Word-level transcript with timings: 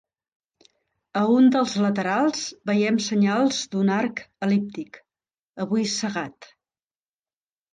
A 1.19 1.21
un 1.33 1.49
dels 1.55 1.75
laterals 1.83 2.47
veiem 2.71 2.97
senyals 3.09 3.59
d'un 3.75 3.93
arc 3.99 4.23
el·líptic, 4.47 4.99
avui 5.67 5.89
cegat. 6.01 6.51